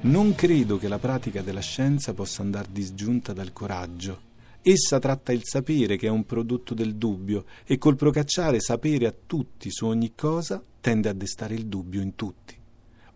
[0.00, 4.26] Non credo che la pratica della scienza possa andar disgiunta dal coraggio.
[4.62, 9.14] Essa tratta il sapere che è un prodotto del dubbio e col procacciare sapere a
[9.26, 12.56] tutti su ogni cosa tende a destare il dubbio in tutti.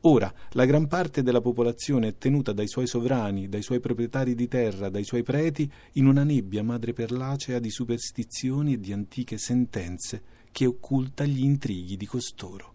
[0.00, 4.48] Ora, la gran parte della popolazione è tenuta dai suoi sovrani, dai suoi proprietari di
[4.48, 10.66] terra, dai suoi preti, in una nebbia madreperlacea di superstizioni e di antiche sentenze che
[10.66, 12.72] occulta gli intrighi di costoro.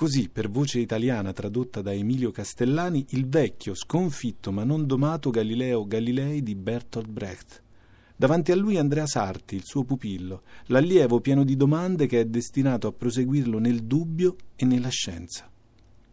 [0.00, 5.86] Così, per voce italiana tradotta da Emilio Castellani, il vecchio, sconfitto ma non domato Galileo
[5.86, 7.62] Galilei di Bertolt Brecht.
[8.16, 12.86] Davanti a lui Andrea Sarti, il suo pupillo, l'allievo pieno di domande che è destinato
[12.86, 15.50] a proseguirlo nel dubbio e nella scienza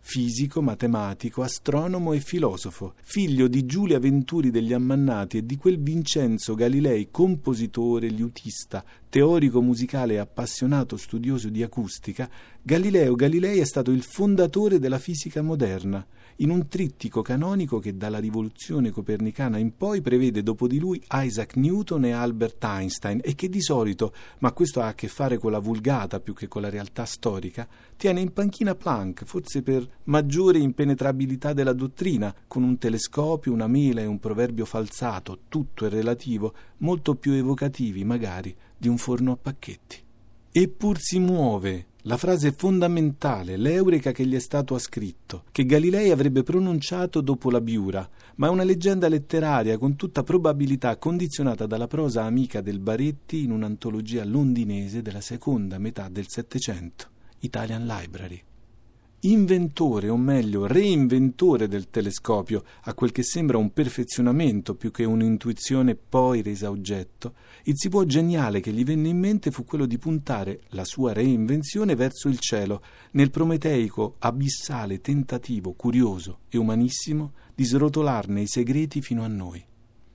[0.10, 6.56] fisico, matematico, astronomo e filosofo, figlio di Giulia Venturi degli Ammannati e di quel Vincenzo
[6.56, 12.30] Galilei, compositore, liutista, teorico musicale e appassionato studioso di acustica,
[12.62, 16.06] Galileo Galilei è stato il fondatore della fisica moderna,
[16.38, 21.56] in un trittico canonico che dalla rivoluzione copernicana in poi prevede dopo di lui Isaac
[21.56, 25.52] Newton e Albert Einstein e che di solito, ma questo ha a che fare con
[25.52, 30.60] la vulgata più che con la realtà storica, tiene in panchina Planck, forse per maggiore
[30.60, 36.54] impenetrabilità della dottrina, con un telescopio, una mela e un proverbio falsato, tutto è relativo,
[36.78, 40.04] molto più evocativi magari di un forno a pacchetti.
[40.52, 46.42] Eppur si muove, la frase fondamentale, l'eureka che gli è stato ascritto, che Galilei avrebbe
[46.42, 52.24] pronunciato dopo la Biura, ma è una leggenda letteraria con tutta probabilità condizionata dalla prosa
[52.24, 57.10] amica del Baretti in un'antologia londinese della seconda metà del Settecento,
[57.40, 58.42] Italian Library
[59.22, 65.96] inventore, o meglio reinventore del telescopio, a quel che sembra un perfezionamento più che un'intuizione
[65.96, 67.34] poi resa oggetto,
[67.64, 71.14] il si può geniale che gli venne in mente fu quello di puntare la sua
[71.14, 79.02] reinvenzione verso il cielo, nel prometeico abissale tentativo curioso e umanissimo di srotolarne i segreti
[79.02, 79.66] fino a noi.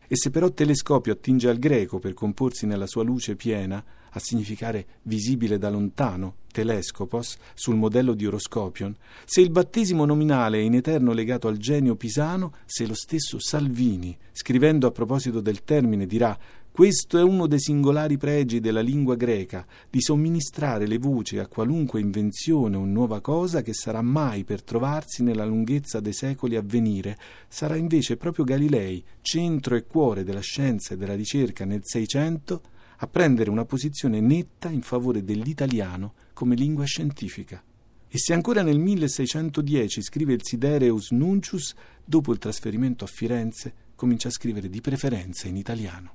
[0.06, 4.86] E se però telescopio attinge al greco per comporsi nella sua luce piena, a significare
[5.02, 11.12] visibile da lontano, telescopos, sul modello di Oroscopion, se il battesimo nominale è in eterno
[11.12, 16.38] legato al genio pisano, se lo stesso Salvini, scrivendo a proposito del termine, dirà
[16.72, 22.00] questo è uno dei singolari pregi della lingua greca, di somministrare le voci a qualunque
[22.00, 27.18] invenzione o nuova cosa che sarà mai per trovarsi nella lunghezza dei secoli a venire,
[27.46, 32.62] sarà invece proprio Galilei, centro e cuore della scienza e della ricerca nel Seicento,
[33.02, 37.60] a prendere una posizione netta in favore dell'italiano come lingua scientifica.
[38.08, 41.74] E se ancora nel 1610 scrive il Sidereus Nuncius,
[42.04, 46.14] dopo il trasferimento a Firenze comincia a scrivere di preferenza in italiano.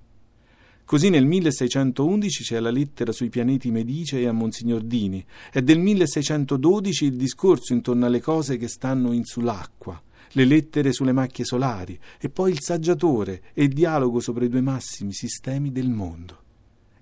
[0.86, 5.26] Così nel 1611 c'è la lettera sui pianeti Medice e a Monsignor Dini.
[5.52, 11.12] È del 1612 il discorso intorno alle cose che stanno in sull'acqua, le lettere sulle
[11.12, 15.90] macchie solari e poi il saggiatore e il dialogo sopra i due massimi sistemi del
[15.90, 16.46] mondo.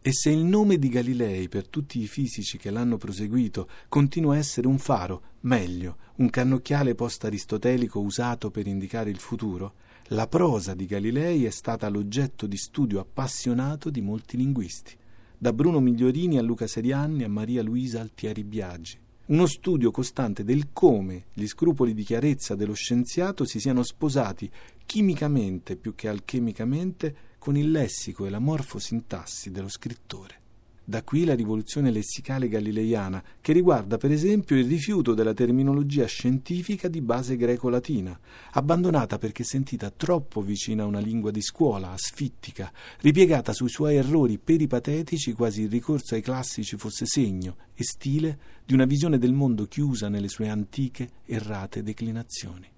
[0.07, 4.37] E se il nome di Galilei per tutti i fisici che l'hanno proseguito continua a
[4.37, 9.73] essere un faro, meglio, un cannocchiale post-aristotelico usato per indicare il futuro,
[10.09, 14.95] la prosa di Galilei è stata l'oggetto di studio appassionato di molti linguisti,
[15.39, 18.99] da Bruno Migliorini a Luca Serianni a Maria Luisa Altieri Biagi.
[19.25, 24.47] Uno studio costante del come gli scrupoli di chiarezza dello scienziato si siano sposati
[24.85, 30.39] chimicamente più che alchemicamente con il lessico e la morfosintassi dello scrittore.
[30.83, 36.87] Da qui la rivoluzione lessicale galileiana, che riguarda per esempio il rifiuto della terminologia scientifica
[36.87, 38.19] di base greco-latina,
[38.53, 44.39] abbandonata perché sentita troppo vicina a una lingua di scuola, asfittica, ripiegata sui suoi errori
[44.39, 49.67] peripatetici quasi il ricorso ai classici fosse segno e stile di una visione del mondo
[49.67, 52.73] chiusa nelle sue antiche, errate declinazioni.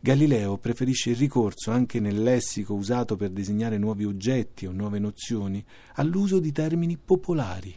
[0.00, 5.64] Galileo preferisce il ricorso, anche nel lessico usato per designare nuovi oggetti o nuove nozioni,
[5.94, 7.76] all'uso di termini popolari.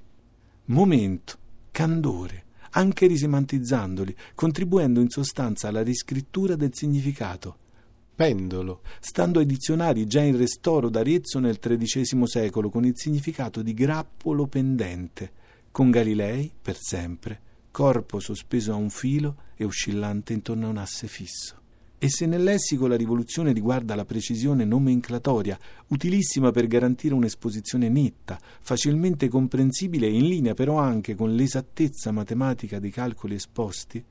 [0.65, 1.37] Momento,
[1.71, 7.57] candore, anche risemantizzandoli, contribuendo in sostanza alla riscrittura del significato.
[8.13, 13.73] Pendolo, stando ai dizionari già in restoro d'Arezzo nel XIII secolo con il significato di
[13.73, 15.31] grappolo pendente,
[15.71, 17.41] con Galilei, per sempre,
[17.71, 21.60] corpo sospeso a un filo e oscillante intorno a un asse fisso.
[22.03, 25.55] E se nel lessico la rivoluzione riguarda la precisione nomenclatoria,
[25.89, 32.79] utilissima per garantire un'esposizione netta, facilmente comprensibile e in linea però anche con l'esattezza matematica
[32.79, 34.03] dei calcoli esposti,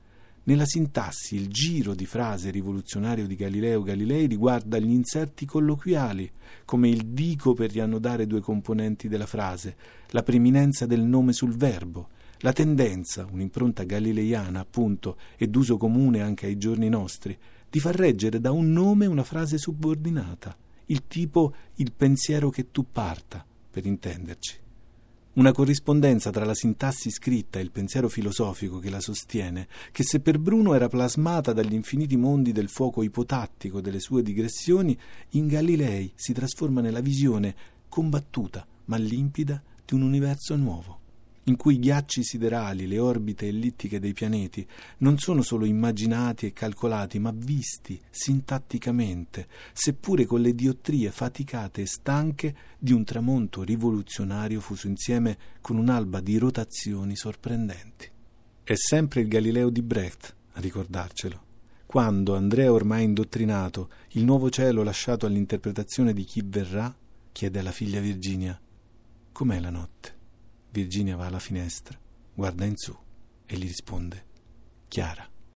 [0.43, 6.31] nella sintassi il giro di frase rivoluzionario di Galileo Galilei riguarda gli inserti colloquiali,
[6.63, 9.75] come il dico per riannodare due componenti della frase,
[10.11, 12.07] la preminenza del nome sul verbo,
[12.43, 17.37] la tendenza, un'impronta galileiana appunto e d'uso comune anche ai giorni nostri,
[17.71, 20.57] di far reggere da un nome una frase subordinata,
[20.87, 24.59] il tipo il pensiero che tu parta, per intenderci.
[25.33, 30.19] Una corrispondenza tra la sintassi scritta e il pensiero filosofico che la sostiene, che se
[30.19, 36.11] per Bruno era plasmata dagli infiniti mondi del fuoco ipotattico delle sue digressioni, in Galilei
[36.13, 37.55] si trasforma nella visione
[37.87, 41.00] combattuta ma limpida di un universo nuovo
[41.45, 44.65] in cui i ghiacci siderali, le orbite ellittiche dei pianeti
[44.97, 51.87] non sono solo immaginati e calcolati, ma visti sintatticamente, seppure con le diottrie faticate e
[51.87, 58.09] stanche di un tramonto rivoluzionario fuso insieme con un'alba di rotazioni sorprendenti.
[58.63, 61.49] È sempre il Galileo di Brecht a ricordarcelo.
[61.87, 66.95] Quando Andrea ormai indottrinato, il nuovo cielo lasciato all'interpretazione di chi verrà,
[67.31, 68.57] chiede alla figlia Virginia:
[69.31, 70.19] Com'è la notte?
[70.71, 71.99] Virginia va alla finestra,
[72.33, 72.97] guarda in su
[73.45, 74.25] e gli risponde
[74.87, 75.30] Chiara.